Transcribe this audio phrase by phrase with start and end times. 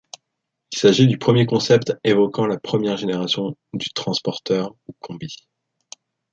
[0.71, 5.35] Il s'agit du premier concept évoquant la première génération du Transporter ou Combi.